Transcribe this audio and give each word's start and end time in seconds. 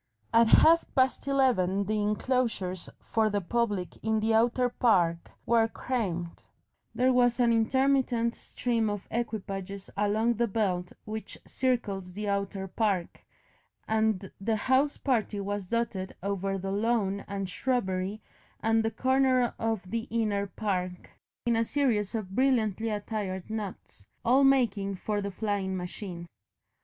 At 0.33 0.47
half 0.47 0.83
past 0.95 1.27
eleven 1.27 1.83
the 1.85 2.01
enclosures 2.01 2.89
for 3.03 3.29
the 3.29 3.39
public 3.39 3.97
in 4.03 4.19
the 4.19 4.33
outer 4.33 4.67
park 4.67 5.29
were 5.45 5.67
crammed, 5.67 6.41
there 6.95 7.13
was 7.13 7.39
an 7.39 7.53
intermittent 7.53 8.33
stream 8.33 8.89
of 8.89 9.07
equipages 9.11 9.91
along 9.95 10.33
the 10.37 10.47
belt 10.47 10.91
which 11.05 11.37
circles 11.45 12.13
the 12.13 12.27
outer 12.27 12.67
park, 12.67 13.21
and 13.87 14.31
the 14.41 14.55
house 14.55 14.97
party 14.97 15.39
was 15.39 15.69
dotted 15.69 16.15
over 16.23 16.57
the 16.57 16.71
lawn 16.71 17.23
and 17.27 17.47
shrubbery 17.47 18.23
and 18.59 18.81
the 18.83 18.89
corner 18.89 19.53
of 19.59 19.83
the 19.91 20.07
inner 20.09 20.47
park, 20.47 21.11
in 21.45 21.55
a 21.55 21.63
series 21.63 22.15
of 22.15 22.33
brilliantly 22.33 22.89
attired 22.89 23.51
knots, 23.51 24.07
all 24.25 24.43
making 24.43 24.95
for 24.95 25.21
the 25.21 25.29
flying 25.29 25.77
machine. 25.77 26.25